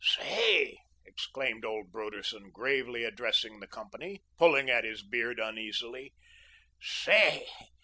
"Say!" 0.03 0.79
exclaimed 1.05 1.63
old 1.63 1.91
Broderson, 1.91 2.49
gravely 2.49 3.03
addressing 3.03 3.59
the 3.59 3.67
company, 3.67 4.23
pulling 4.35 4.67
at 4.67 4.83
his 4.83 5.03
beard 5.03 5.39
uneasily 5.39 6.15
"say! 6.81 7.45